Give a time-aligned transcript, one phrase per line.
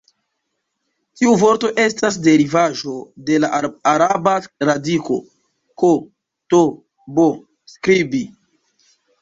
[1.19, 2.95] Tiu vorto estas derivaĵo
[3.29, 3.61] de la
[3.91, 4.33] araba
[4.71, 5.19] radiko
[5.85, 7.29] "k-t-b"
[7.75, 8.25] 'skribi'.